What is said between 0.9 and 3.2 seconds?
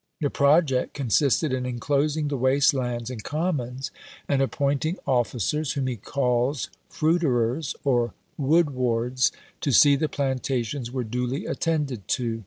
consisted in inclosing the waste lands